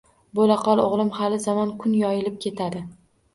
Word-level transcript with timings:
Bo‘la 0.37 0.55
qol, 0.61 0.79
o‘g‘lim, 0.85 1.11
hali-zamon 1.17 1.75
kun 1.85 1.93
yoyilib 1.99 2.41
ketadi. 2.47 2.83